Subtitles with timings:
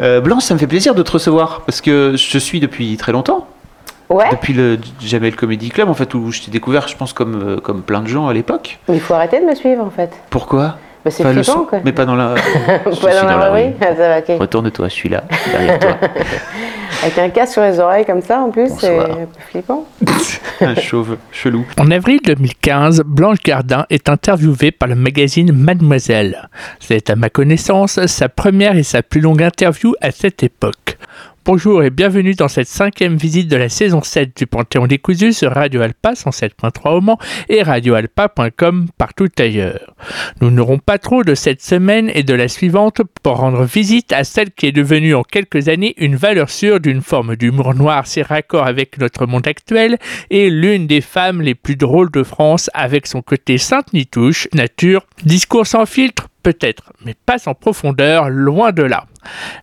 [0.00, 3.12] Euh, Blanche, ça me fait plaisir de te recevoir parce que je suis depuis très
[3.12, 3.46] longtemps.
[4.08, 4.24] Ouais.
[4.30, 7.56] Depuis le Jamel Comedy Club, en fait, où je t'ai découvert, je pense, comme, euh,
[7.60, 8.78] comme plein de gens à l'époque.
[8.88, 10.10] Mais il faut arrêter de me suivre en fait.
[10.30, 10.78] Pourquoi?
[11.04, 11.78] Bah, c'est Enfin, son- quoi.
[11.84, 12.34] Mais pas dans la.
[12.84, 13.70] Pas suis dans la rue.
[13.80, 14.20] Ah.
[14.38, 15.96] Retourne-toi, je suis là, derrière toi.
[17.02, 19.10] Avec un casque sur les oreilles comme ça en plus, c'est Bonsoir.
[19.10, 19.86] un peu flippant.
[20.60, 21.64] Un chauve chelou.
[21.78, 26.50] En avril 2015, Blanche Gardin est interviewée par le magazine Mademoiselle.
[26.78, 30.98] C'est à ma connaissance sa première et sa plus longue interview à cette époque.
[31.52, 35.50] Bonjour et bienvenue dans cette cinquième visite de la saison 7 du Panthéon décousu sur
[35.50, 37.18] Radio Alpa 107.3 au Mans
[37.48, 39.96] et radioalpa.com partout ailleurs.
[40.40, 44.22] Nous n'aurons pas trop de cette semaine et de la suivante pour rendre visite à
[44.22, 48.22] celle qui est devenue en quelques années une valeur sûre d'une forme d'humour noir si
[48.22, 49.98] raccord avec notre monde actuel
[50.30, 55.04] et l'une des femmes les plus drôles de France avec son côté sainte nitouche, nature,
[55.24, 59.04] discours sans filtre, peut-être, mais pas sans profondeur, loin de là.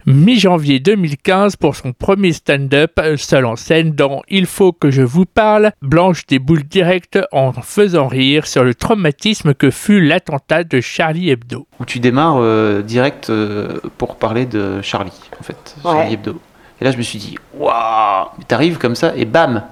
[0.05, 5.01] Mi-janvier 2015 pour son premier stand-up, euh, seul en scène dans Il faut que je
[5.01, 10.79] vous parle, Blanche déboule direct en faisant rire sur le traumatisme que fut l'attentat de
[10.81, 11.67] Charlie Hebdo.
[11.79, 15.75] Où tu démarres euh, direct euh, pour parler de Charlie, en fait.
[15.83, 15.91] Ouais.
[15.91, 16.39] Charlie Hebdo.
[16.79, 19.63] Et là, je me suis dit, waouh T'arrives comme ça et bam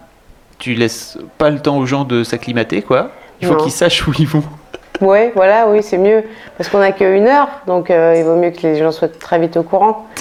[0.57, 3.11] Tu laisses pas le temps aux gens de s'acclimater, quoi.
[3.41, 4.43] Il faut qu'ils sachent où ils vont.
[5.01, 6.23] Ouais, voilà, oui, c'est mieux.
[6.57, 9.39] Parce qu'on n'a qu'une heure, donc euh, il vaut mieux que les gens soient très
[9.39, 10.05] vite au courant.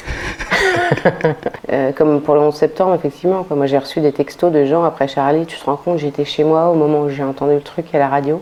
[1.72, 3.42] Euh, comme pour le 11 septembre, effectivement.
[3.42, 3.56] quoi.
[3.56, 5.44] Moi, j'ai reçu des textos de gens après Charlie.
[5.46, 7.98] Tu te rends compte, j'étais chez moi au moment où j'ai entendu le truc à
[7.98, 8.40] la radio.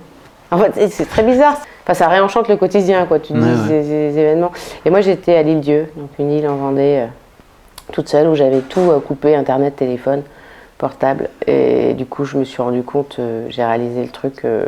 [0.50, 1.56] En fait, c'est- très bizarre.
[1.84, 3.18] Enfin, ça réenchante le quotidien, quoi.
[3.18, 3.82] Tu te Ouais, dis ouais.
[3.82, 4.50] ces, ces événements.
[4.84, 7.06] Et moi, j'étais à l'île Dieu, donc une île en Vendée, euh,
[7.92, 10.22] toute seule, où j'avais tout coupé, internet, téléphone,
[11.46, 14.64] Et du coup, je me suis rendu compte, euh, j'ai réalisé le truc euh,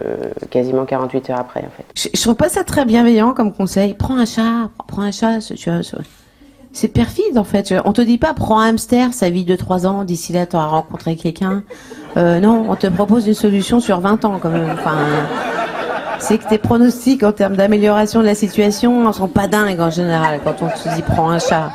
[0.50, 1.84] quasiment 48 heures après, en fait.
[1.94, 3.94] Je, je trouve pas ça très bienveillant comme conseil.
[3.94, 5.56] Prends un chat, prends un chat, c'est-
[6.88, 7.72] perfide en fait.
[7.84, 10.56] On te dit pas prends un hamster, ça vit de 3 ans, d'ici là tu
[10.56, 11.62] auras rencontré quelqu'un.
[12.16, 14.74] Euh, non, on te propose une solution sur 20 ans quand même.
[16.18, 20.40] C'est que tes pronostics en termes d'amélioration de la situation sont pas dingues en général
[20.42, 21.70] quand on te dit prends un chat.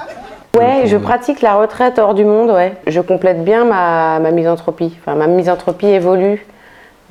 [0.58, 2.74] Ouais, je pratique la retraite hors du monde, ouais.
[2.88, 4.98] Je complète bien ma, ma misanthropie.
[5.00, 6.46] Enfin, ma misanthropie évolue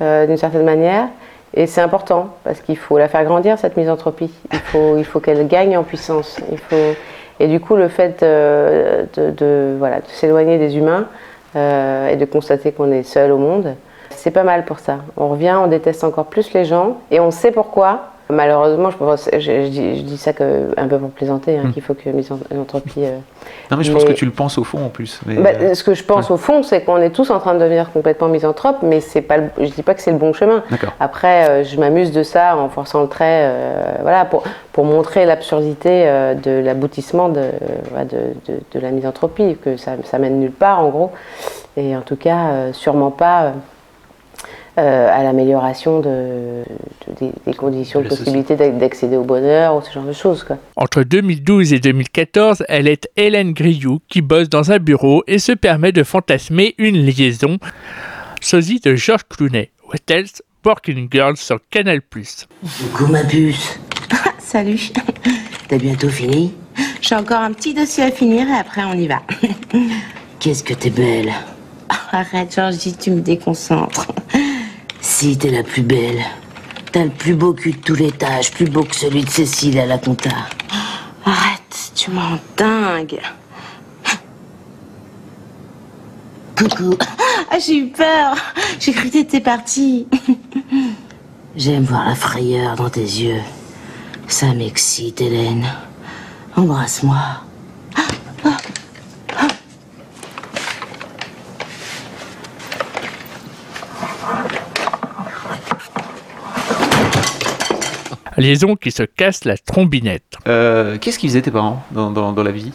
[0.01, 1.07] euh, d'une certaine manière.
[1.53, 4.31] Et c'est important, parce qu'il faut la faire grandir, cette misanthropie.
[4.51, 6.37] Il faut, il faut qu'elle gagne en puissance.
[6.51, 6.75] Il faut...
[7.39, 11.05] Et du coup, le fait euh, de, de- voilà, de s'éloigner des humains
[11.55, 13.75] euh, et de constater qu'on est seul au monde,
[14.09, 14.97] c'est pas mal pour ça.
[15.15, 18.01] On revient, on déteste encore plus les gens, et on sait pourquoi.
[18.31, 21.71] Malheureusement, je, pense- je, je dis, je dis ça que, un peu pour plaisanter, hein,
[21.73, 23.03] qu'il faut que misanthropie...
[23.03, 23.17] euh,
[23.71, 25.19] Non, mais je pense que tu le penses au fond, en plus.
[25.25, 27.55] Mais, bah, euh, ce que je pense au fond, c'est qu'on est tous en train
[27.55, 30.31] de devenir complètement misanthropes, mais c'est pas, le- je dis pas que c'est le bon
[30.33, 30.63] chemin.
[30.99, 33.51] Après, euh, je m'amuse de ça en forçant le trait,
[34.03, 36.05] voilà, pour, pour montrer l'absurdité
[36.43, 40.89] de l'aboutissement de, de, de- de la misanthropie, que ça, ça mène nulle part en
[40.89, 41.11] gros,
[41.77, 43.53] et en tout cas, sûrement pas
[44.79, 46.63] euh, à l'amélioration de,
[47.07, 50.43] de- des, des conditions De possibilité d'ac- d'accéder au bonheur ou ce genre de choses.
[50.43, 50.57] Quoi.
[50.75, 55.51] Entre 2012 et 2014, elle est Hélène Grioux qui bosse dans un bureau et se
[55.51, 57.57] permet de fantasmer une liaison.
[58.41, 59.69] Sosie de Georges Clooney.
[59.87, 60.41] What else?
[60.65, 62.01] Working Girl sur Canal+.
[62.01, 63.79] Coucou ma puce.
[64.39, 64.91] Salut.
[65.67, 66.53] T'as bientôt fini?
[67.01, 69.21] J'ai encore un petit dossier à finir et après on y va.
[70.39, 71.31] Qu'est-ce que t'es belle?
[72.11, 74.07] Arrête Georgie, tu me déconcentres.
[75.21, 76.23] Si t'es la plus belle.
[76.93, 79.77] T'as le plus beau cul de tous les tâches, plus beau que celui de Cécile
[79.77, 80.29] à la compta.
[81.25, 83.19] Arrête, tu m'en dingue.
[86.57, 86.97] Coucou.
[87.51, 88.37] Ah, j'ai eu peur.
[88.79, 90.07] J'ai cru que t'étais partie.
[91.57, 93.41] J'aime voir la frayeur dans tes yeux.
[94.29, 95.65] Ça m'excite, Hélène.
[96.55, 97.41] Embrasse-moi.
[108.39, 110.23] Liaison qui se casse la trombinette.
[110.47, 112.71] euh, Qu'est-ce qu'ils faisaient tes parents dans, dans, dans la vie?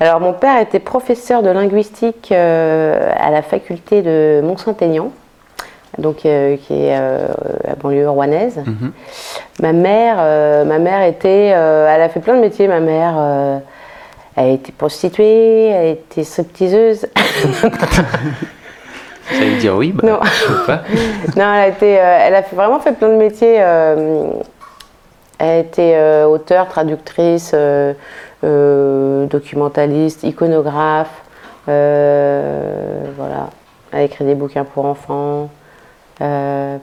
[0.00, 5.10] Alors, mon père était professeur de linguistique euh, à la faculté de Mont-Saint-Aignan,
[5.98, 7.26] donc euh, qui est euh,
[7.64, 8.58] la banlieue rouennaise.
[8.66, 8.92] Mhm.
[9.60, 12.68] Ma mère, euh, ma mère était, euh, elle a fait plein de métiers.
[12.68, 13.58] Ma mère, euh,
[14.36, 17.06] elle était prostituée, elle était stripteaseuse.
[19.30, 20.18] Ça veut dire oui bah, Non.
[20.22, 20.82] je sais pas.
[21.36, 23.56] non, elle a été, euh, elle a fait- vraiment fait plein de métiers.
[25.42, 27.94] Elle a été euh, auteure, traductrice, euh,
[28.44, 31.10] euh, documentaliste, iconographe.
[31.68, 33.50] euh, voilà.
[33.90, 35.50] Elle a écrit des bouquins pour enfants.
[36.20, 36.78] Elle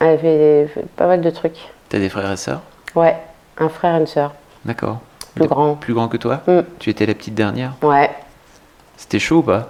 [0.00, 1.72] a fait, fait pas mal de trucs.
[1.88, 2.62] T'as des frères et sœurs?
[2.96, 3.16] Ouais,
[3.58, 4.32] un frère et une sœur.
[4.64, 4.98] D'accord.
[5.36, 5.74] plus grand.
[5.76, 6.40] Plus grand que toi?
[6.48, 6.60] Mm.
[6.80, 7.74] Tu étais la petite dernière?
[7.80, 8.10] Ouais.
[8.96, 9.68] C'était chaud ou pas?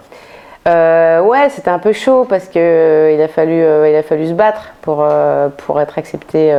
[0.66, 4.02] Euh, ouais, c'était un peu chaud parce que euh, il a fallu, euh, il a
[4.02, 5.06] fallu se battre pour,
[5.58, 6.58] pour être accepté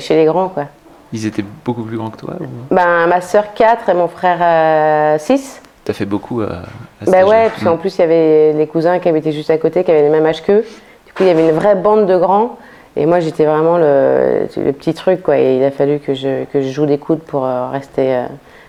[0.00, 0.64] chez les grands, quoi.
[1.12, 2.74] Ils étaient beaucoup plus grands que toi ou...
[2.74, 5.62] Ben, ma sœur 4 et mon frère 6.
[5.84, 7.78] T'as fait beaucoup à, à cet Ben ouais, parce qu'en Mm.
[7.78, 10.26] plus, il y avait les cousins qui habitaient juste à côté, qui avaient le même
[10.26, 10.64] âge qu'eux.
[11.06, 12.58] Du coup, il y avait une vraie bande de grands.
[12.96, 15.38] Et moi, j'étais vraiment le, le petit truc, quoi.
[15.38, 18.26] Et il a fallu que je, que je joue des coudes pour euh, rester, euh,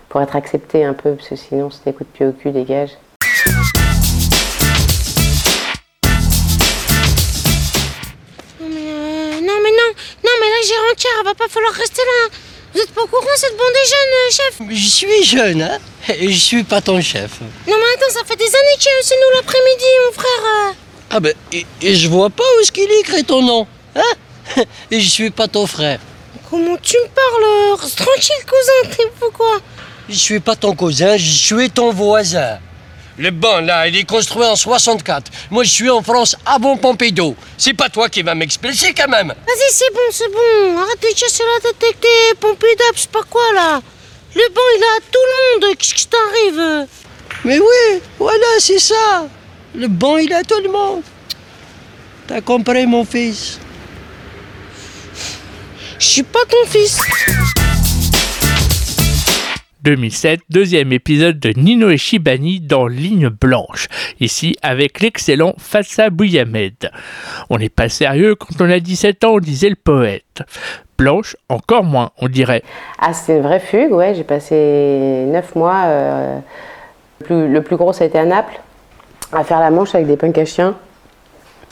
[0.08, 2.90] pour être accepté un peu, parce que sinon, c'était coups de pied au cul, dégage.
[11.22, 12.36] Va pas falloir rester là.
[12.72, 15.78] Vous êtes pas au courant, cette bande est jeune, euh, chef Je suis jeune, hein
[16.08, 17.40] Et je suis pas ton chef.
[17.40, 20.44] Non mais attends, ça fait des années que c'est nous l'après-midi, mon frère.
[20.44, 20.72] euh.
[21.10, 24.02] Ah ben, et, et je vois pas où est-ce qu'il écrit ton nom, hein
[24.92, 25.98] Et je suis pas ton frère.
[26.48, 29.58] Comment tu me parles Reste tranquille, cousin, t'es fou quoi
[30.08, 32.58] Je suis pas ton cousin, je suis ton voisin.
[33.20, 35.30] Le banc, là, il est construit en 64.
[35.50, 37.36] Moi, je suis en France avant Pompidou.
[37.58, 39.28] C'est pas toi qui vas m'expliquer quand même.
[39.28, 40.78] Vas-y, c'est bon, c'est bon.
[40.78, 43.82] Arrête de casser la tête avec tes pompidou, je sais pas quoi là.
[44.34, 45.76] Le banc, il est à tout le monde.
[45.76, 46.88] Qu'est-ce qui t'arrive?
[47.44, 49.28] Mais oui, voilà, c'est ça.
[49.74, 51.02] Le banc, il est à tout le monde.
[52.26, 53.58] T'as compris, mon fils?
[55.98, 56.96] Je suis pas ton fils.
[59.82, 63.88] 2007, deuxième épisode de Nino et Shibani dans Ligne Blanche,
[64.20, 66.90] ici avec l'excellent Fatsa Bouyamed.
[67.48, 70.42] On n'est pas sérieux quand on a 17 ans, disait le poète.
[70.98, 72.62] Blanche, encore moins, on dirait.
[72.98, 74.14] Ah, c'était une vraie fugue, ouais.
[74.14, 75.84] J'ai passé neuf mois.
[75.86, 76.38] euh,
[77.20, 78.60] le, plus, le plus gros, ça a été à Naples,
[79.32, 80.76] à faire la manche avec des punks à chiens.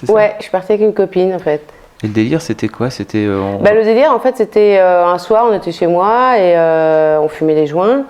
[0.03, 1.63] C'est Ouais, je suis partie avec une copine, en fait.
[2.03, 2.91] Et le délire, c'était quoi?
[2.91, 3.25] C'était.
[3.27, 6.37] euh, on- Bah, le délire, en fait, c'était euh, un soir, on était chez moi
[6.39, 8.05] et euh, on fumait des joints.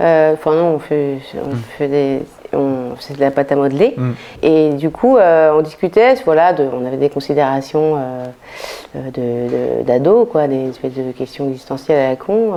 [0.00, 2.22] Euh, Enfin, non, on fait, on fait des.
[2.56, 3.94] On faisait de la pâte à modeler.
[3.96, 4.10] Mm.
[4.42, 7.96] Et du coup, on discutait, voilà, de, on avait des considérations
[8.94, 12.52] de- de- d'ados, quoi, des espèces de questions existentielles à la con.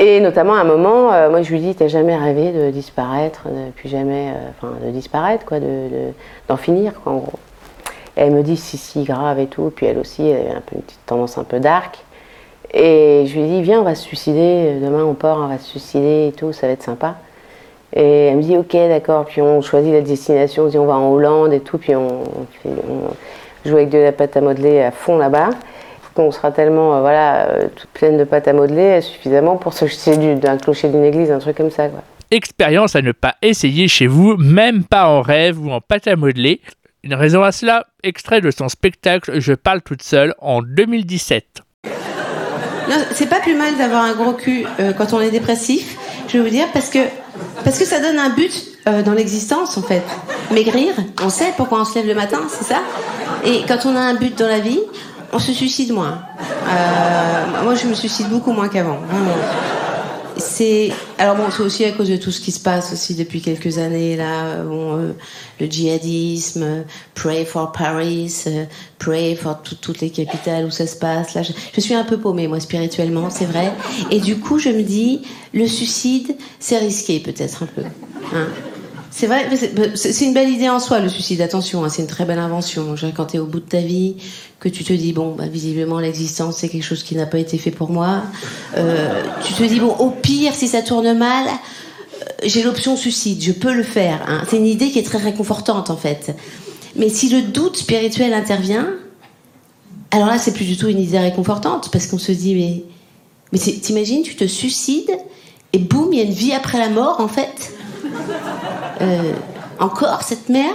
[0.00, 3.42] Et notamment, à un moment, euh, moi, je lui dis T'as jamais rêvé de disparaître,
[3.48, 4.30] de plus jamais.
[4.30, 6.12] euh, Enfin, de disparaître, quoi, d'en de,
[6.48, 7.38] d'en finir, quoi, en gros.
[8.20, 9.72] Elle me dit si, si, grave et tout.
[9.74, 11.98] Puis elle aussi, elle avait un peu une petite tendance un peu dark.
[12.74, 14.78] Et je lui dis viens, on va se suicider.
[14.78, 17.16] Demain, on part, on va se suicider et tout, ça va être sympa.
[17.94, 19.24] Et elle me dit ok, d'accord.
[19.24, 21.78] Puis on choisit la destination, on dit on va en Hollande et tout.
[21.78, 22.24] Puis on,
[23.64, 25.50] joue avec de la pâte à modeler à fond là-bas.
[26.16, 29.86] On sera tellement euh, voilà, euh, toute pleine de pâte à modeler suffisamment pour se
[29.86, 31.88] jeter du- d'un clocher d'une église, un truc comme ça.
[31.88, 32.02] Quoi.
[32.30, 36.16] Expérience à ne pas essayer chez vous, même pas en rêve ou en pâte à
[36.16, 36.60] modeler.
[37.02, 41.62] Une raison à cela, extrait de son spectacle Je parle toute seule en 2017.
[41.84, 45.96] Non, c'est pas plus mal d'avoir un gros cul euh, quand on est dépressif,
[46.28, 46.98] je vais vous dire, parce que,
[47.64, 48.52] parce que ça donne un but
[48.86, 50.02] euh, dans l'existence, en fait.
[50.52, 50.92] Maigrir,
[51.22, 52.80] on sait pourquoi on se lève le matin, c'est ça
[53.44, 54.80] Et quand on a un but dans la vie,
[55.32, 56.20] on se suicide moins.
[56.68, 58.98] Euh, moi, je me suicide beaucoup moins qu'avant.
[60.40, 63.40] C'est alors bon, c'est aussi à cause de tout ce qui se passe aussi depuis
[63.40, 64.46] quelques années là.
[64.62, 65.12] euh,
[65.60, 66.82] le djihadisme, euh,
[67.14, 68.64] pray for Paris, euh,
[68.98, 71.34] pray for tout- toutes les capitales où ça se passe.
[71.34, 73.72] Là, je, je suis un peu paumée moi spirituellement, c'est vrai.
[74.10, 75.22] Et du coup, je me dis,
[75.52, 77.82] le suicide, c'est risqué peut-être un peu.
[78.34, 78.46] hein.
[79.12, 79.48] C'est vrai,
[79.96, 81.40] c'est une belle idée en soi, le suicide.
[81.40, 82.94] Attention, hein, c'est une très belle invention.
[83.14, 84.16] Quand tu es au bout de ta vie,
[84.60, 87.58] que tu te dis, bon, bah, visiblement, l'existence, c'est quelque chose qui n'a pas été
[87.58, 88.22] fait pour moi.
[88.76, 93.42] Euh, tu te dis, bon, au pire, si ça tourne mal, euh, j'ai l'option suicide,
[93.42, 94.24] je peux le faire.
[94.28, 94.44] hein.
[94.48, 96.34] C'est une idée qui est très réconfortante, en fait.
[96.94, 98.90] Mais si le doute spirituel intervient,
[100.12, 102.84] alors là, c'est plus du tout une idée réconfortante, parce qu'on se dit, mais,
[103.52, 105.10] mais t'imagines, tu te suicides,
[105.72, 107.72] et boum, il y a une vie après la mort, en fait.
[109.00, 109.32] Euh,
[109.78, 110.74] encore cette merde?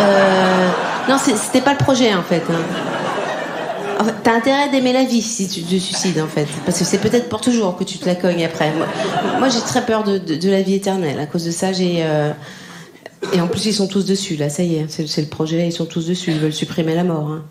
[0.00, 0.68] Euh,
[1.08, 2.42] Non, c'était pas le projet en fait.
[2.50, 3.96] hein.
[4.00, 6.84] En fait, T'as intérêt d'aimer la vie si tu te suicides en fait, parce que
[6.84, 8.72] c'est peut-être pour toujours que tu te la cognes après.
[9.38, 11.18] Moi, j'ai très peur de, de- la vie éternelle.
[11.20, 12.30] À cause de ça, j'ai euh,
[13.34, 14.48] et en plus ils sont tous dessus là.
[14.48, 15.66] Ça y est, c'est c'est le projet.
[15.66, 16.30] Ils sont tous dessus.
[16.30, 17.28] Ils veulent supprimer la mort.
[17.30, 17.42] hein.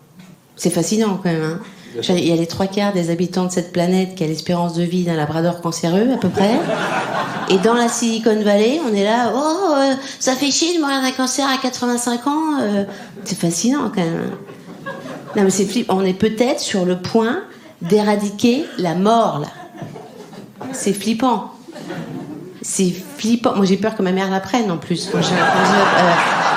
[0.56, 1.42] C'est fascinant quand même.
[1.44, 1.60] hein.
[2.08, 4.82] Il y a les trois quarts des habitants de cette planète qui a l'espérance de
[4.82, 6.58] vie d'un labrador cancéreux à peu près.
[7.48, 11.00] Et dans la Silicon Valley, on est là, oh, euh, ça fait chier de mourir
[11.02, 12.58] d'un cancer à 85 ans.
[12.60, 12.84] euh,
[13.24, 14.30] c'est fascinant quand même.
[15.36, 17.40] Non mais c'est flipp- On est peut-être sur le point
[17.82, 19.48] d'éradiquer la mort là.
[20.72, 21.50] C'est flippant.
[22.62, 23.56] C'est flippant.
[23.56, 25.10] Moi j'ai peur que ma mère la prenne en plus.
[25.12, 26.12] Moi, j'ai- euh,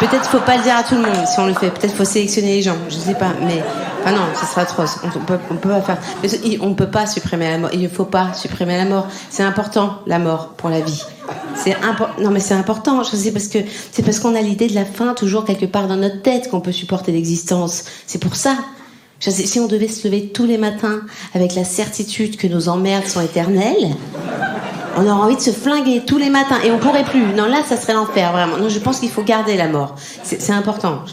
[0.08, 1.70] peut-être faut pas le dire à tout le monde si on le fait.
[1.70, 2.76] Peut-être faut sélectionner les gens.
[2.90, 3.64] Je sais pas, mais
[4.06, 5.00] ah non, ce sera atroce.
[5.04, 5.98] On, peut, peut pas faire.
[6.22, 6.30] Mais
[6.62, 7.70] on peut pas supprimer la mort.
[7.74, 9.08] Il ne faut pas supprimer la mort.
[9.30, 11.04] C'est important la mort pour la vie.
[11.56, 12.22] C'est important.
[12.22, 13.04] Non mais c'est important.
[13.04, 13.60] Sais parce que
[13.92, 16.62] c'est parce qu'on a l'idée de la fin toujours quelque part dans notre tête qu'on
[16.62, 17.86] peut supporter l'existence.
[18.08, 18.58] C'est pour ça.
[19.20, 21.00] Si on devait se lever tous les matins
[21.34, 23.96] avec la certitude que nos emmerdes sont éternelles,
[24.98, 27.26] on aurait envie de se flinguer tous les matins et on pourrait plus.
[27.34, 28.58] Non, là, ça serait l'enfer, vraiment.
[28.58, 29.96] Non, je pense qu'il faut garder la mort.
[30.24, 31.04] C'est important.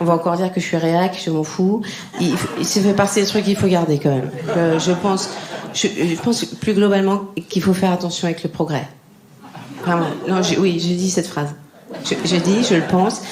[0.00, 1.82] on va encore dire que je suis réac, je m'en fous.
[2.20, 4.30] Il, ça fait partie des trucs qu'il faut garder quand même.
[4.78, 5.30] Je, pense,
[5.74, 8.88] je, pense plus globalement qu'il faut faire attention avec le progrès.
[9.84, 10.06] Vraiment.
[10.28, 11.54] Non, oui, je dis cette phrase.
[12.04, 13.22] Je, je dis, je le pense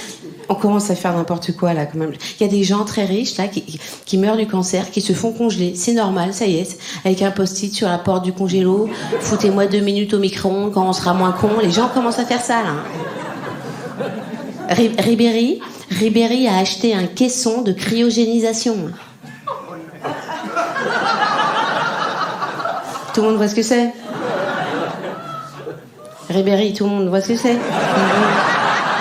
[0.50, 2.12] on commence à faire n'importe quoi là quand même.
[2.38, 5.30] Il y a des gens très riches là qui, meurent du cancer, qui se font
[5.33, 5.75] congeler.
[5.76, 6.76] C'est normal, ça y est.
[7.04, 8.90] Avec un post-it sur la porte du congélo,
[9.21, 11.50] foutez-moi deux minutes au micro-ondes quand on sera moins con.
[11.62, 12.75] Les gens commencent à faire ça là.
[14.99, 18.90] Ribéry, Ribéry a acheté un caisson de cryogénisation.
[23.14, 23.92] Tout le monde voit ce que c'est
[26.28, 27.59] Ribéry, tout le monde voit ce que c'est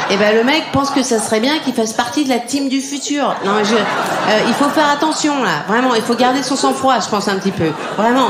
[0.10, 2.39] et eh ben le mec pense que ça serait bien qu'il fasse partie de la
[2.39, 3.36] team du futur.
[3.46, 7.08] Non, je, euh, il faut faire attention là, vraiment, il faut garder son sang-froid, je
[7.08, 8.30] pense un petit peu, vraiment.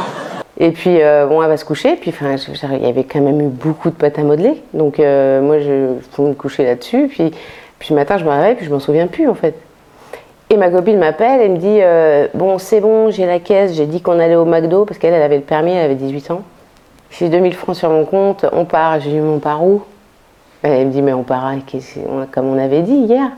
[0.58, 1.96] Et puis euh, bon, elle va se coucher.
[1.96, 5.60] Puis il y avait quand même eu beaucoup de pâte à modeler, donc euh, moi
[5.60, 7.08] je me coucher là-dessus.
[7.08, 7.32] Puis
[7.80, 9.56] puis matin je me réveille puis je m'en souviens plus en fait.
[10.50, 11.80] Et ma copine m'appelle et me dit
[12.34, 15.22] bon c'est bon j'ai la caisse, j'ai dit qu'on allait au McDo parce qu'elle elle
[15.22, 16.42] avait le permis, elle avait 18 ans.
[17.12, 19.00] J'ai 2000 francs sur mon compte, on part.
[19.00, 19.82] J'ai dit on part où?
[20.64, 21.52] Elle me dit, mais on part
[22.32, 23.30] comme on avait dit hier.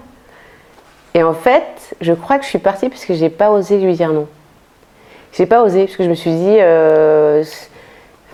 [1.14, 3.94] Et en fait, je crois que je suis partie parce que j'ai pas osé lui
[3.94, 4.28] dire non.
[5.34, 7.44] J'ai pas osé parce que je me suis dit, euh,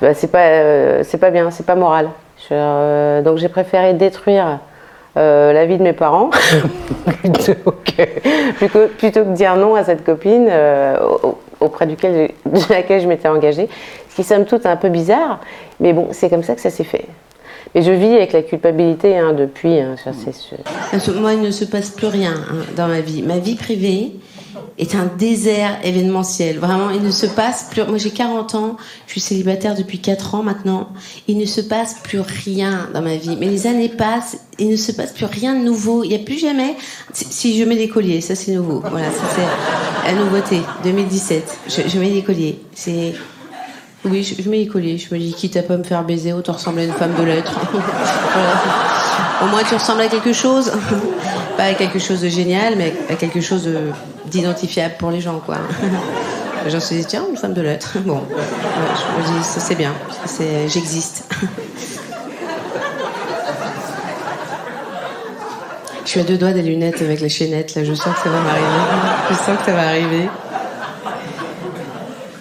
[0.01, 2.09] bah, c'est pas, euh, c'est pas bien, c'est pas moral.
[2.51, 4.59] Euh, donc j'ai préféré détruire
[5.15, 6.29] la vie de mes parents
[7.21, 10.47] plutôt, que, plutôt, que, dire non à cette copine
[11.59, 13.67] auprès duquel, de laquelle je m'étais engagée.
[14.11, 15.39] Ce qui somme toute un peu bizarre,
[15.79, 17.05] mais bon, c'est comme ça que ça s'est fait.
[17.77, 20.57] Et je vis avec la culpabilité hein, depuis, hein, ça c'est sûr.
[21.21, 23.21] Moi, il ne se passe plus rien hein, dans ma vie.
[23.21, 24.13] Ma vie privée
[24.79, 26.57] est un désert événementiel.
[26.57, 27.83] Vraiment, il ne se passe plus.
[27.83, 30.89] Moi, j'ai 40 ans, je suis célibataire depuis 4 ans maintenant.
[31.27, 33.37] Il ne se passe plus rien dans ma vie.
[33.39, 36.03] Mais les années passent, il ne se passe plus rien de nouveau.
[36.03, 36.75] Il n'y a plus jamais.
[37.13, 38.79] Si je mets des colliers, ça c'est nouveau.
[38.89, 40.61] Voilà, ça c'est la nouveauté.
[40.83, 41.59] 2017.
[41.67, 42.57] Je, je mets des colliers.
[42.73, 43.13] C'est
[44.09, 44.97] oui, je, mets les colliers.
[44.97, 47.23] Je me dis, quitte à pas me faire baiser, autant ressembler à une femme de
[47.23, 47.53] lettres.
[49.43, 50.71] Au moins, tu ressembles à quelque chose.
[51.57, 53.69] pas à quelque chose de génial, mais à quelque chose
[54.25, 55.57] d'identifiable pour les gens, quoi.
[56.65, 57.97] Les gens tiens, une femme de lettres.
[57.99, 59.93] Bon, je me dis, ça c'est bien.
[60.67, 61.23] J'existe.
[66.03, 68.29] Je suis à deux doigts des lunettes avec les chaînettes, là, je sens que ça
[68.29, 68.67] va m'arriver.
[69.29, 70.29] Je sens que ça va arriver.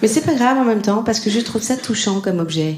[0.01, 2.77] Mais c'est pas grave en même temps parce que je trouve ça touchant comme objet.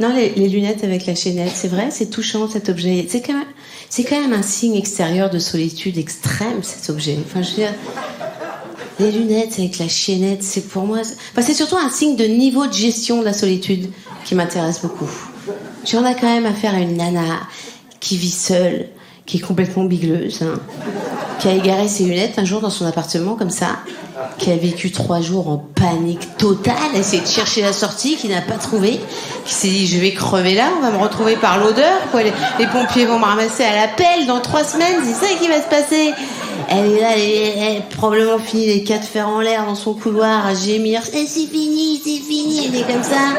[0.00, 3.06] Non, les, lunettes avec la chaînette, c'est vrai, c'est touchant cet objet.
[3.08, 7.18] C'est quand, même, un signe extérieur de solitude extrême cet objet.
[7.24, 7.74] Enfin, je veux dire,
[9.00, 10.98] les lunettes avec la chaînette, c'est pour moi.
[11.00, 13.90] Enfin, c'est surtout un signe de niveau de gestion de la solitude
[14.24, 15.10] qui m'intéresse beaucoup.
[15.84, 17.40] J'en ai quand même affaire à une nana
[17.98, 18.88] qui vit seule,
[19.26, 20.60] qui est complètement bigleuse, hein,
[21.40, 23.78] qui a égaré ses lunettes un jour dans son appartement comme ça,
[24.38, 28.40] qui a vécu trois jours en panique totale, essayé de chercher la sortie, qui n'a
[28.40, 29.00] pas trouvé,
[29.44, 32.22] qui s'est dit je vais crever là, on va me retrouver par l'odeur, quoi.
[32.22, 35.60] Les, pompiers vont me ramasser à la pelle dans trois semaines, c'est ça qui va
[35.60, 36.12] se passer.
[36.68, 40.54] Elle est là, elle, probablement fini les quatre fers en l'air dans son couloir à
[40.54, 41.00] gémir.
[41.14, 43.38] Eh, c'est fini, c'est fini, elle est comme ça.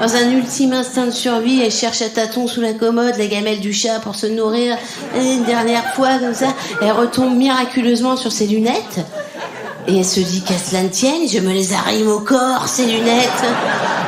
[0.00, 3.60] Dans un ultime instinct de survie, elle cherche à tâtons sous la commode la gamelle
[3.60, 4.76] du chat pour se nourrir.
[5.16, 9.00] une dernière fois, comme ça, elle retombe miraculeusement sur ses lunettes.
[9.86, 12.86] Et elle se dit qu'à cela ne tienne, je me les arrime au corps, ces
[12.86, 13.44] lunettes.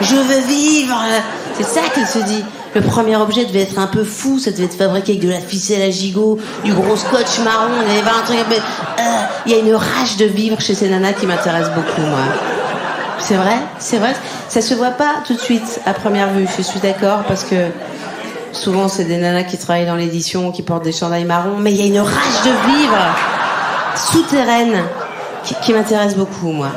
[0.00, 0.98] Je veux vivre.
[1.56, 2.44] C'est ça qu'elle se dit.
[2.74, 5.40] Le premier objet devait être un peu fou, ça devait être fabriqué avec de la
[5.40, 8.38] ficelle à gigot, du gros scotch marron, il y avait un truc.
[8.38, 9.02] Euh,
[9.46, 12.18] il y a une rage de vivre chez ces nanas qui m'intéresse beaucoup, moi.
[13.18, 14.14] C'est vrai, c'est vrai?
[14.48, 17.68] Ça se voit pas tout de suite à première vue, je suis d'accord, parce que
[18.52, 21.80] souvent c'est des nanas qui travaillent dans l'édition, qui portent des chandails marrons, mais il
[21.80, 22.98] y a une rage de vivre
[23.96, 24.82] souterraine
[25.54, 26.68] qui, m'intéresse beaucoup, moi.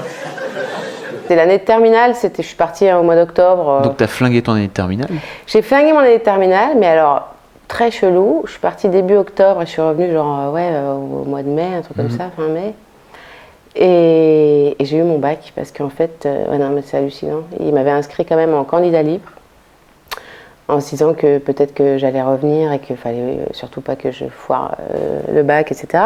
[1.27, 3.69] C'est l'année de terminale, c'était, je suis partie au mois d'octobre.
[3.69, 3.81] Euh.
[3.83, 5.09] Donc tu as flingué ton année de terminale
[5.45, 7.35] J'ai flingué mon année de terminale, mais alors
[7.67, 8.41] très chelou.
[8.45, 11.43] Je suis partie début octobre et je suis revenue genre euh, ouais euh, au mois
[11.43, 12.17] de mai, un truc comme mhm.
[12.17, 12.73] ça, fin mai.
[13.75, 17.43] Et, j'ai eu mon bac parce qu'en fait, non mais c'est hallucinant.
[17.59, 19.29] Il m'avait inscrit quand même en candidat libre
[20.69, 24.25] en se disant que peut-être que j'allais revenir et qu'il fallait surtout pas que je
[24.25, 26.03] foire euh, le bac, etc.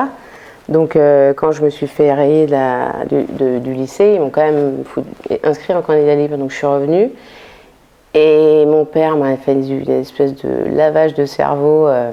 [0.70, 4.20] Donc euh, quand je me suis fait rayer de la- du, de- du lycée, ils
[4.22, 4.84] m'ont quand même
[5.44, 7.12] inscrit en candidat libre, donc je suis revenue.
[8.14, 12.12] Et mon père m'a fait une, espèce de lavage de cerveau, euh,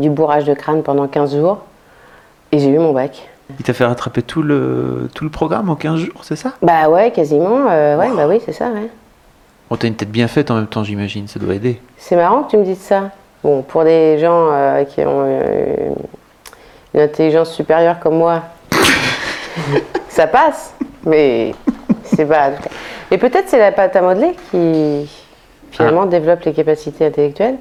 [0.00, 1.58] du bourrage de crâne pendant 15 jours.
[2.52, 3.28] Et j'ai eu mon bac.
[3.58, 6.52] Il t'a fait rattraper tout le, tout le programme en 15 jours, c'est ça?
[6.62, 7.66] Bah ouais, quasiment.
[7.70, 8.88] euh, ouais, bah oui, c'est ça, ouais.
[9.70, 11.80] Bon, t'as une tête bien faite en même temps, j'imagine, ça doit aider.
[11.96, 13.10] C'est marrant que tu me dises ça.
[13.44, 15.94] Bon, pour des gens euh, qui ont
[16.96, 18.42] une intelligence supérieure comme moi,
[20.08, 20.74] ça passe,
[21.04, 21.54] mais
[22.04, 22.52] c'est pas.
[23.10, 25.08] Et peut-être c'est la pâte à modeler qui
[25.70, 27.56] finalement développe les capacités intellectuelles.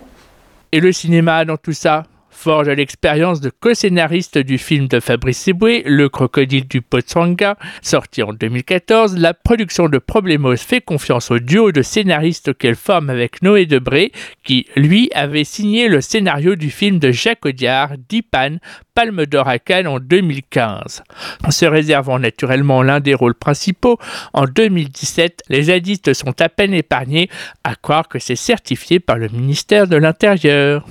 [0.71, 2.03] Et le cinéma dans tout ça?
[2.35, 8.33] Forge l'expérience de co-scénariste du film de Fabrice Eboué, Le crocodile du Potsanga, sorti en
[8.33, 9.17] 2014.
[9.17, 14.11] La production de Problemos fait confiance au duo de scénaristes qu'elle forme avec Noé Debré,
[14.43, 18.57] qui, lui, avait signé le scénario du film de Jacques Audiard, Dipan,
[18.93, 21.03] Palme d'Or à Cannes en 2015.
[21.49, 23.97] Se réservant naturellement l'un des rôles principaux,
[24.33, 27.29] en 2017, les zadistes sont à peine épargnés,
[27.63, 30.85] à croire que c'est certifié par le ministère de l'Intérieur.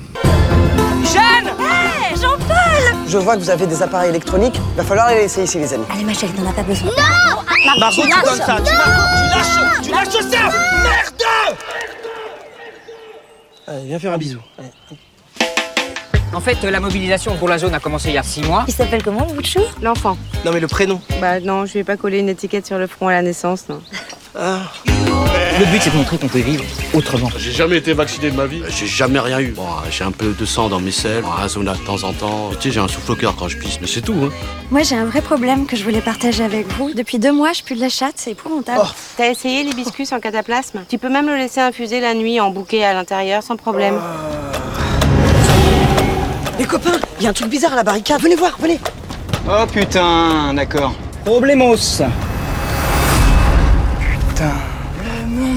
[3.14, 4.60] Je vois que vous avez des appareils électroniques.
[4.74, 5.84] Va falloir les laisser ici, les amis.
[5.88, 6.90] Allez, ma chérie, t'en as pas besoin.
[7.78, 8.56] Margot, tu donnes ça.
[8.60, 10.50] Tu lâches, tu lâches ça.
[10.82, 11.58] Merde
[13.68, 14.40] Allez, viens faire un bisou.
[14.58, 14.72] Allez.
[16.34, 18.64] En fait, la mobilisation pour la zone a commencé il y a six mois.
[18.66, 19.62] Il s'appelle comment, le bout de chou?
[19.80, 20.18] L'enfant.
[20.44, 21.00] Non, mais le prénom.
[21.20, 23.80] Bah non, je vais pas coller une étiquette sur le front à la naissance, non.
[24.36, 24.58] Ah.
[25.56, 27.30] Le but, c'est de montrer qu'on peut vivre autrement.
[27.36, 28.62] J'ai jamais été vacciné de ma vie.
[28.70, 29.52] J'ai jamais rien eu.
[29.52, 32.50] Bon, j'ai un peu de sang dans mes selles, un zona de temps en temps.
[32.58, 34.16] Tu sais, j'ai un souffle au cœur quand je pisse, mais c'est tout.
[34.24, 34.30] Hein.
[34.72, 36.92] Moi, j'ai un vrai problème que je voulais partager avec vous.
[36.92, 38.80] Depuis deux mois, je pue de la chatte, c'est épouvantable.
[38.82, 38.88] Oh.
[39.16, 40.80] T'as essayé l'hibiscus en cataplasme?
[40.88, 44.00] Tu peux même le laisser infuser la nuit en bouquet à l'intérieur sans problème.
[46.58, 48.20] Les copains, il y a un truc bizarre à la barricade.
[48.20, 48.80] Venez voir, venez.
[49.48, 50.94] Oh putain, d'accord.
[51.24, 52.02] Problemos.
[54.28, 54.52] Putain.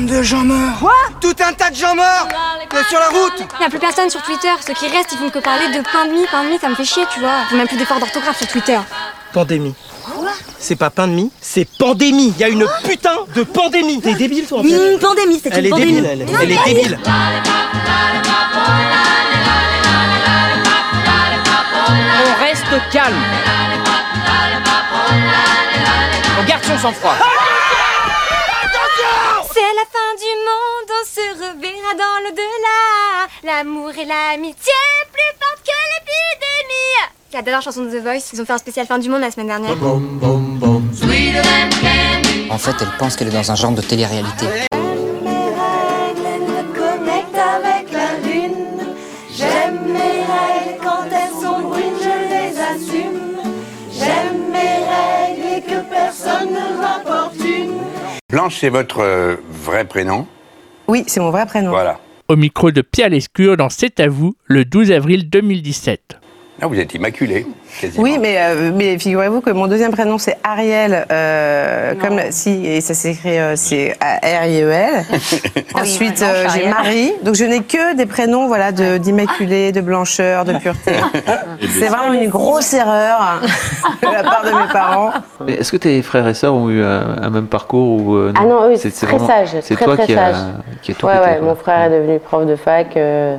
[0.08, 0.80] De gens morts.
[0.80, 2.30] Quoi Tout un tas de gens morts
[2.74, 3.34] euh, sur la route.
[3.40, 4.48] Il n'y a plus personne sur Twitter.
[4.66, 6.70] Ceux qui restent, ils font que parler de pain de mie, pain de mie, ça
[6.70, 7.42] me fait chier, tu vois.
[7.44, 8.79] Ils font même plus d'efforts d'orthographe sur Twitter.
[9.34, 9.75] Pandémie.
[10.60, 12.34] C'est pas pain de mie, c'est pandémie.
[12.38, 14.00] Il y a une putain de pandémie.
[14.00, 14.94] T'es débile, toi, en fait.
[14.94, 16.01] Une pandémie, c'est Elle est une pandémie.
[16.01, 16.27] débile, elle.
[16.42, 17.00] Elle est débile.
[22.24, 23.16] On reste calme.
[26.40, 27.16] On garde son sang-froid
[29.77, 33.27] la fin du monde, on se reverra dans l'au-delà.
[33.43, 34.74] L'amour et l'amitié,
[35.11, 37.51] plus fortes que l'épidémie.
[37.51, 38.29] La chanson de The Voice.
[38.33, 39.75] Ils ont fait un spécial fin du monde la semaine dernière.
[42.50, 44.46] En fait, elle pense qu'elle est dans un genre de télé-réalité.
[58.29, 60.27] Blanche, c'est votre euh, vrai prénom?
[60.88, 61.70] Oui, c'est mon vrai prénom.
[61.70, 62.00] Voilà.
[62.30, 66.18] Au micro de Pierre Lescure dans C'est à vous, le 12 avril 2017.
[66.59, 67.46] Ah, vous êtes immaculé,
[67.79, 68.03] quasiment.
[68.03, 72.81] Oui, mais, euh, mais figurez-vous que mon deuxième prénom c'est Ariel, euh, comme si et
[72.81, 75.05] ça s'écrit euh, c'est A R I E L.
[75.75, 76.70] Ensuite euh, j'ai Ariel.
[76.72, 80.93] Marie, donc je n'ai que des prénoms voilà de d'immaculé, de blancheur, de pureté.
[81.61, 83.39] c'est vraiment une grosse erreur hein,
[84.01, 85.11] de la part de mes parents.
[85.48, 88.46] Est-ce que tes frères et sœurs ont eu un, un même parcours ou euh, Ah
[88.46, 90.35] non, eux, C'est- très vraiment- sages, C'est toi très qui, sages.
[90.35, 91.48] a, qui a tout Ouais, pété, ouais, quoi.
[91.50, 93.37] mon frère est devenu prof de fac euh,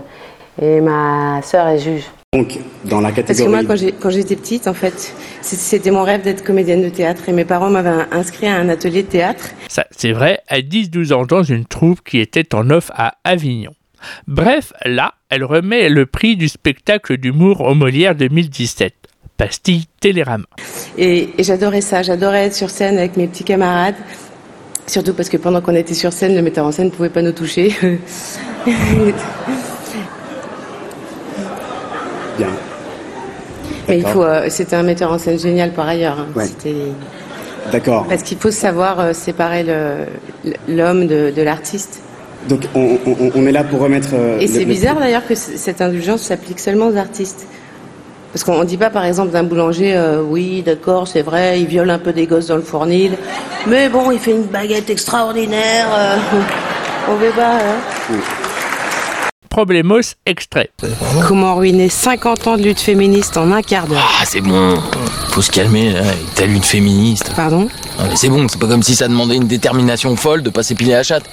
[0.62, 2.04] et ma sœur est juge.
[2.34, 3.64] Donc, dans la Parce que catégorie.
[3.64, 7.46] moi, quand j'étais petite, en fait, c'était mon rêve d'être comédienne de théâtre et mes
[7.46, 9.48] parents m'avaient inscrit à un atelier de théâtre.
[9.68, 13.72] Ça, c'est vrai, à 10-12 ans dans une troupe qui était en off à Avignon.
[14.26, 18.92] Bref, là, elle remet le prix du spectacle d'humour au Molière 2017.
[19.38, 20.44] Pastille Télérama.
[20.98, 23.94] Et, et j'adorais ça, j'adorais être sur scène avec mes petits camarades.
[24.86, 27.22] Surtout parce que pendant qu'on était sur scène, le metteur en scène ne pouvait pas
[27.22, 27.72] nous toucher.
[32.38, 32.48] Bien.
[33.88, 36.18] Mais il faut, euh, c'était un metteur en scène génial par ailleurs.
[36.20, 36.26] hein.
[36.34, 36.46] Ouais.
[36.46, 36.74] C'était-
[37.72, 38.06] D'accord.
[38.08, 42.00] Parce qu'il faut savoir euh, séparer le- l'homme de, de l'artiste.
[42.48, 44.08] Donc, on, on- on est là pour remettre.
[44.14, 47.46] euh, Et le- c'est le- bizarre d'ailleurs que cette indulgence s'applique seulement aux artistes.
[48.32, 51.66] Parce qu'on ne dit pas par exemple d'un boulanger, euh, oui d'accord c'est vrai, il
[51.66, 53.12] viole un peu des gosses dans le fournil,
[53.66, 55.86] mais bon il fait une baguette extraordinaire.
[55.96, 56.16] euh,
[57.10, 57.54] on veut pas.
[57.56, 58.14] hein.
[59.58, 60.70] Problemos extrait.
[61.26, 64.78] Comment ruiner 50 ans de lutte féministe en un quart d'heure Ah, c'est bon.
[65.30, 66.02] Faut se calmer, là.
[66.36, 67.32] T'as lutte féministe.
[67.34, 67.66] Pardon
[67.98, 70.62] Ah, mais c'est bon, c'est pas comme si ça demandait une détermination folle de pas
[70.62, 71.24] s'épiler la chatte.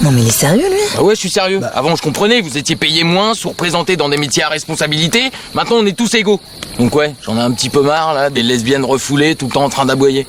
[0.00, 1.60] Non mais il est sérieux lui Ah ouais, je suis sérieux.
[1.72, 5.30] Avant, je comprenais, vous étiez payé moins, sous-représentés dans des métiers à responsabilité.
[5.54, 6.40] Maintenant, on est tous égaux.
[6.80, 9.62] Donc ouais, j'en ai un petit peu marre, là, des lesbiennes refoulées tout le temps
[9.64, 10.26] en train d'aboyer.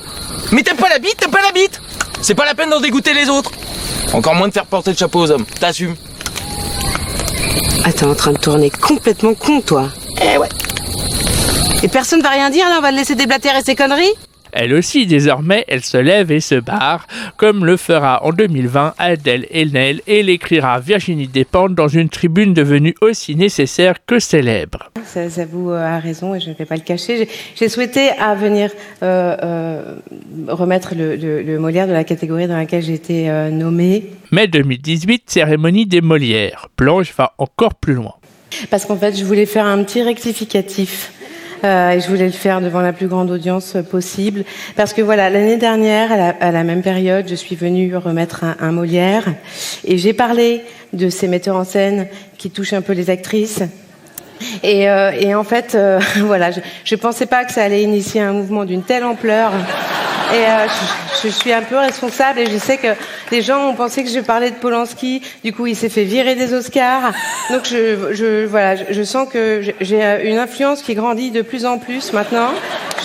[0.51, 1.81] Mais t'aimes pas la bite, t'aimes pas la bite?
[2.21, 3.49] C'est pas la peine d'en dégoûter les autres.
[4.13, 5.45] Encore moins de faire porter le chapeau aux hommes.
[5.59, 5.95] T'assumes.
[7.85, 9.89] Ah, t'es en train de tourner complètement con, toi.
[10.21, 10.49] Eh ouais.
[11.83, 14.13] Et personne va rien dire, là On va le laisser déblatérer ses conneries?
[14.53, 19.45] Elle aussi, désormais, elle se lève et se barre, comme le fera en 2020 Adèle
[19.53, 24.91] Haenel et l'écrira Virginie Despentes dans une tribune devenue aussi nécessaire que célèbre.
[25.05, 27.27] Ça, ça vous euh, a raison et je ne vais pas le cacher.
[27.55, 28.69] J'ai- souhaité à venir
[29.01, 29.95] euh, euh,
[30.47, 34.05] remettre le, le- le Molière de la catégorie dans laquelle j'ai été euh, nommée.
[34.31, 36.67] Mai 2018, cérémonie des Molières.
[36.77, 38.13] Blanche va encore plus loin.
[38.69, 41.11] Parce qu'en fait, je voulais faire un petit rectificatif.
[41.63, 44.43] Euh, et je voulais le faire devant la plus grande audience possible.
[44.75, 48.71] Parce que voilà, l'année dernière, à la, même période, je suis venue remettre un, un
[48.71, 49.25] Molière.
[49.85, 50.61] Et j'ai parlé
[50.93, 53.63] de ces metteurs en scène qui touchent un peu les actrices.
[54.63, 56.59] Et, euh, et en fait, euh, voilà, je
[56.95, 59.51] ne pensais pas que ça allait initier un mouvement d'une telle ampleur.
[60.33, 60.67] Et euh,
[61.23, 62.87] je, suis un peu responsable et je sais que
[63.31, 65.21] les gens ont pensé que je parlais de Polanski.
[65.43, 67.11] Du coup, il s'est fait virer des Oscars.
[67.51, 72.13] Donc, je, voilà, je, sens que j'ai- une influence qui grandit de plus en plus
[72.13, 72.49] maintenant.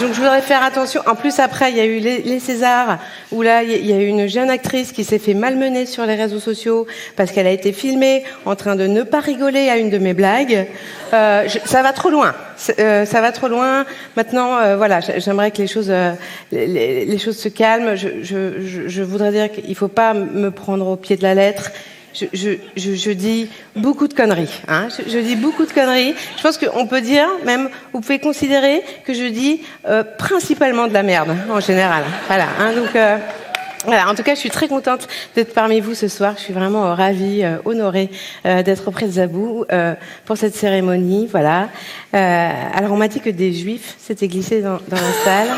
[0.00, 1.00] Donc, je voudrais faire attention.
[1.06, 2.98] En plus, après, il y a eu les, Césars,
[3.32, 6.14] où là, il y a- eu une jeune actrice qui s'est fait malmener sur les
[6.14, 9.90] réseaux sociaux parce qu'elle a été filmée en train de ne pas rigoler à une
[9.90, 10.66] de mes blagues.
[11.12, 12.32] Euh, je- ça va trop loin.
[12.78, 13.84] Euh, ça va trop loin.
[14.16, 16.12] Maintenant, euh, voilà, j'aimerais que les choses, euh,
[16.52, 17.96] les, les- choses se calment.
[17.96, 21.72] Je, je, je, voudrais dire qu'il faut pas me prendre au pied de la lettre.
[22.14, 24.60] Je, dis beaucoup de conneries.
[24.66, 24.88] Hein.
[25.06, 26.14] Je, dis beaucoup de conneries.
[26.36, 30.94] Je pense qu'on peut dire, même, vous pouvez considérer que je dis euh, principalement de
[30.94, 32.04] la merde, en général.
[32.26, 32.46] Voilà.
[32.60, 32.94] Hein, donc.
[32.96, 33.18] euh,
[33.84, 36.34] voilà, en tout cas, je suis très contente d'être parmi vous ce soir.
[36.36, 38.10] Je suis vraiment euh, ravie, honorée
[38.44, 39.64] d'être auprès de Zabou
[40.24, 41.28] pour cette cérémonie.
[41.30, 41.68] Voilà.
[42.12, 45.48] Alors, on m'a dit que des juifs s'étaient glissés dans, la salle.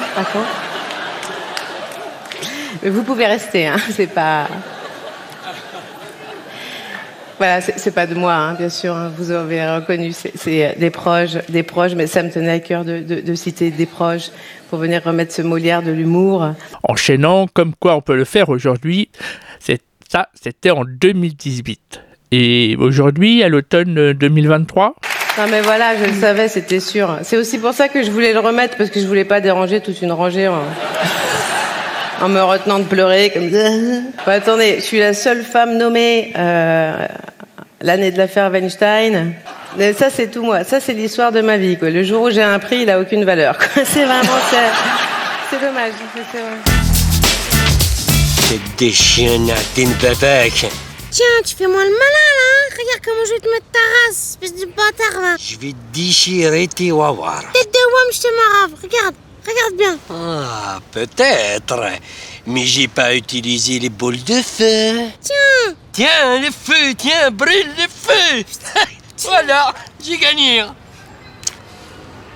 [2.82, 4.46] Mais vous pouvez rester, hein, c'est pas.
[7.40, 8.94] Voilà, c'est pas de moi, hein, bien sûr.
[8.94, 12.84] hein, vous avez reconnu, c'est- des proches, des proches, mais ça me tenait à cœur
[12.84, 14.28] de, de- de citer des proches
[14.68, 16.50] pour venir remettre ce Molière de l'humour.
[16.82, 19.08] Enchaînant, comme quoi on peut le faire aujourd'hui,
[19.58, 19.80] c'est
[20.12, 22.02] ça, c'était en 2018.
[22.30, 24.96] Et aujourd'hui, à l'automne euh, 2023,
[25.38, 27.20] Non mais voilà, je le savais, c'était sûr.
[27.22, 29.80] C'est aussi pour ça que je voulais le remettre, parce que je voulais pas déranger
[29.80, 30.60] toute une rangée en,
[32.20, 33.70] en me retenant de pleurer comme ça.
[34.26, 37.06] Bon, attendez, je suis la seule femme nommée euh,
[37.82, 39.34] l'année de l'affaire Weinstein.
[39.76, 41.78] Mais ça c'est tout moi, ça c'est l'histoire de ma vie.
[41.78, 41.90] Quoi.
[41.90, 43.56] Le jour où j'ai un prix, il a aucune valeur.
[43.74, 44.38] C'est vraiment...
[44.50, 44.56] C'est,
[45.50, 45.92] c'est dommage.
[46.32, 46.38] c'est-
[48.78, 50.66] des chiens natines babac.
[51.12, 54.38] Tiens, tu fais moi le malin là Regarde comment je vais te mettre ta race,
[54.42, 57.42] espèce de bâtard va Je vais déchirer tes wawas.
[57.52, 59.14] Tête de wam, je te marave, regarde,
[59.46, 61.80] regarde bien Ah, peut-être.
[62.46, 64.94] Mais j'ai pas utilisé les boules de feu.
[65.20, 68.44] Tiens Tiens, le feu, tiens, brûle le feu.
[69.24, 70.62] voilà, j'ai gagné.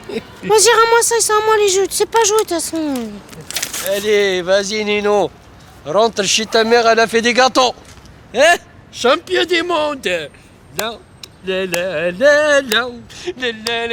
[0.06, 2.94] Vas-y, rends-moi ça, c'est à moi les jeux, tu sais pas jouer de toute façon
[3.90, 5.30] Allez, vas-y Nino.
[5.86, 7.74] Rentre chez ta mère, elle a fait des gâteaux.
[8.34, 8.56] Hein
[8.92, 10.08] Champion du monde.
[10.76, 11.00] Non.
[11.46, 12.88] La la la la la
[13.36, 13.86] la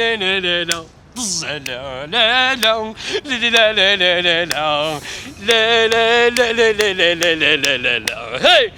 [7.56, 8.38] la la la.
[8.40, 8.72] Hey!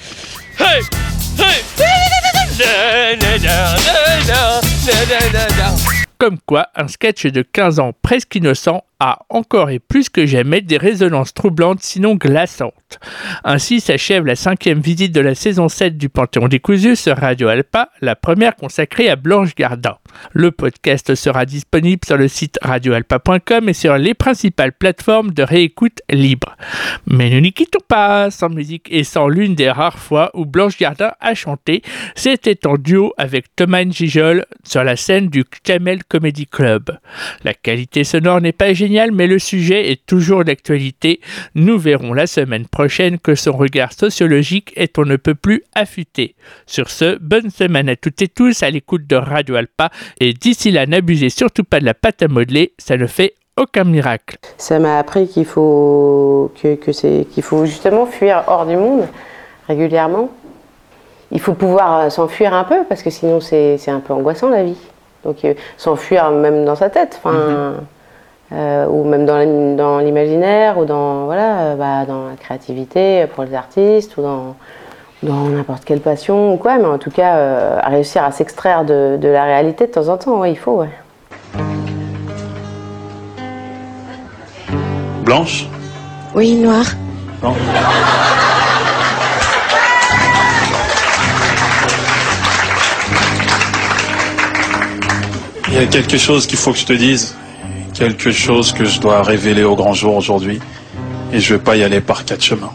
[6.19, 8.85] Comme quoi, un sketch de 15 ans presque innocent
[9.29, 12.73] encore et plus que jamais des résonances troublantes sinon glaçantes.
[13.45, 17.91] Ainsi s'achève la cinquième visite de la saison 7 du Panthéon décousu sur Radio Alpa,
[18.01, 19.97] la première consacrée à Blanche Gardin.
[20.33, 26.01] Le podcast sera disponible sur le site radioalpa.com et sur les principales plateformes de réécoute
[26.11, 26.57] libre.
[27.07, 30.79] Mais nous n'y quittons pas sans musique et sans l'une des rares fois où Blanche
[30.79, 31.83] Gardin a chanté,
[32.15, 36.99] c'était en duo avec Thomas Gijol sur la scène du Camel Comedy Club.
[37.43, 41.21] La qualité sonore n'est pas géniale, mais le sujet est toujours d'actualité.
[41.55, 46.37] Nous verrons la semaine prochaine que son regard sociologique est on ne peut plus affûté.
[46.67, 50.71] Sur ce, bonne semaine à toutes et tous à l'écoute de Radio Alpa et d'ici
[50.71, 54.39] là, n'abusez surtout pas de la pâte à modeler, ça ne fait aucun miracle.
[54.59, 59.07] Ça m'a appris qu'il faut, que, que c'est, qu'il faut justement fuir hors du monde
[59.69, 60.31] régulièrement.
[61.31, 64.51] il faut pouvoir euh, s'enfuir un peu parce que sinon c'est c'est un peu angoissant
[64.51, 64.79] la vie.
[65.25, 67.75] Donc euh, s'enfuir même dans sa tête, enfin,
[68.53, 73.27] euh, ou même dans l'im- dans l'imaginaire ou dans voilà, euh, bah, dans la créativité
[73.35, 74.55] pour les artistes ou dans
[75.23, 78.85] dans n'importe quelle passion ou quoi, mais en tout cas euh, à réussir à s'extraire
[78.85, 80.83] de, de la réalité de temps en temps, ouais, il faut.
[80.83, 80.89] Ouais.
[85.25, 85.67] Blanche?
[86.35, 86.85] Oui, noir.
[87.43, 87.55] Non
[95.69, 97.37] Il y a quelque chose qu'il faut que je te dise,
[97.95, 100.61] quelque chose que je dois révéler au grand jour aujourd'hui,
[101.33, 102.73] et je vais pas y aller par quatre chemins.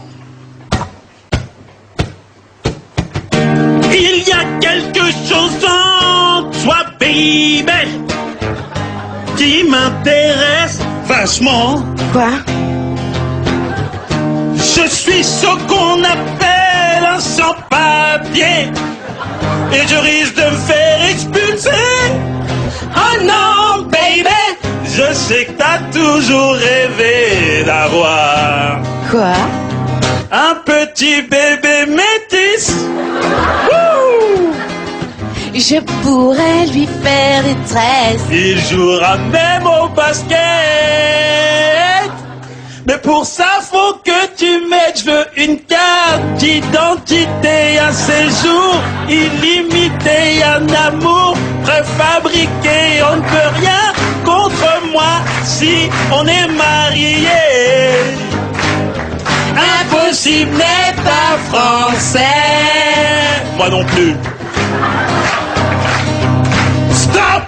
[3.92, 7.86] Il y a quelque chose en toi, baby,
[9.36, 11.84] qui m'intéresse vachement.
[12.12, 12.30] Quoi?
[14.56, 18.72] Je suis ce qu'on appelle un sans-papier,
[19.72, 21.70] et je risque de me faire expulser.
[22.96, 24.39] Oh non, baby,
[24.96, 28.80] je sais que t'as toujours rêvé d'avoir.
[29.10, 29.34] Quoi?
[30.32, 32.72] Un petit bébé métis.
[33.70, 34.52] Wouh
[35.54, 38.24] Je pourrais lui faire des tresses.
[38.30, 40.38] Il jouera même au basket.
[42.86, 50.42] Mais pour ça, faut que tu mettes, je veux une carte d'identité, un séjour illimité,
[50.42, 53.02] un amour préfabriqué.
[53.12, 55.12] On ne peut rien contre moi
[55.44, 57.42] si on est marié.
[59.80, 62.20] Impossible n'est pas français.
[63.56, 64.14] Moi non plus.
[66.92, 67.42] Stop!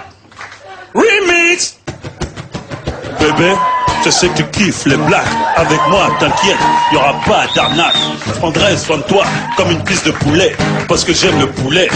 [0.93, 1.77] Remix!
[3.19, 3.53] Bébé,
[4.05, 5.35] je sais que tu kiffes les blagues.
[5.55, 6.57] Avec moi, t'inquiète,
[6.91, 7.95] y aura pas d'arnaque.
[8.27, 9.23] Je prendrai soin de toi
[9.55, 10.55] comme une piste de poulet,
[10.87, 11.89] parce que j'aime le poulet.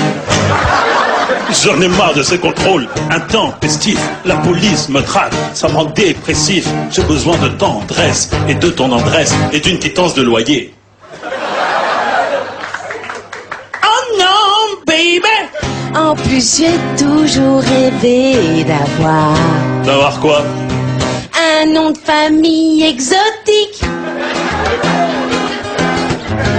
[1.63, 3.99] J'en ai marre de ces contrôles intempestifs.
[4.25, 6.67] La police me traque, ça me rend dépressif.
[6.91, 10.73] J'ai besoin de tendresse et de ton adresse et d'une quittance de loyer.
[13.83, 15.21] Oh non, baby!
[15.95, 19.33] En plus, j'ai toujours rêvé d'avoir
[19.85, 20.41] D'avoir quoi?
[21.61, 23.81] un nom de famille exotique.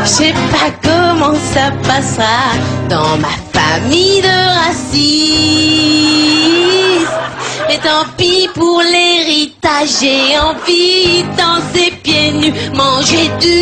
[0.03, 2.55] Je sais pas comment ça passera
[2.89, 3.29] dans ma
[3.69, 4.99] famille de racistes.
[7.69, 13.59] Mais tant pis pour l'héritage, j'ai envie de danser pieds nus, manger du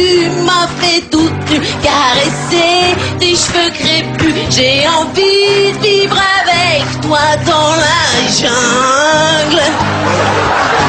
[0.81, 2.81] fait toute nue, caresser
[3.19, 4.35] tes cheveux crépus.
[4.51, 8.03] J'ai envie de vivre avec toi dans la
[8.41, 9.63] jungle.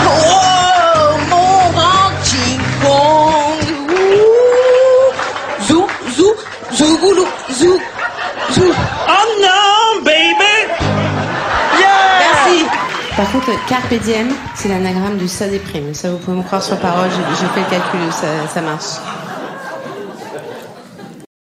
[0.05, 2.11] Oh, mon grand.
[5.67, 5.83] Zou,
[6.15, 6.29] zou,
[6.77, 7.25] zou,
[7.59, 7.86] zou.
[13.17, 15.95] Par contre, Carpe Diem, c'est l'anagramme du ça déprime.
[15.95, 17.99] Ça, vous pouvez me croire sur parole, j'ai fait le calcul,
[18.53, 19.26] ça marche.